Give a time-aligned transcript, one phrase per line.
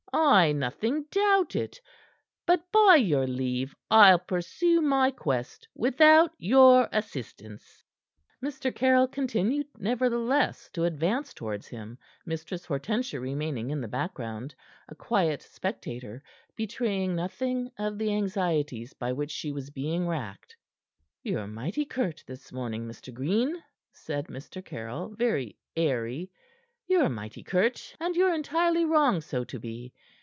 [0.13, 1.79] "I nothing doubt it!
[2.45, 7.85] But by your leave, I'll pursue my quest without your assistance."
[8.43, 8.75] Mr.
[8.75, 14.53] Caryll continued, nevertheless, to advance towards him, Mistress Hortensia remaining in the background,
[14.89, 16.21] a quiet spectator,
[16.57, 20.53] betraying nothing of the anxieties by which she was being racked.
[21.23, 23.13] "Ye're mighty curt this morning, Mr.
[23.13, 23.63] Green,"
[23.93, 24.63] said Mr.
[24.63, 26.29] Caryll, very airy.
[26.87, 29.93] "Ye're mighty curt, and ye're entirely wrong so to be.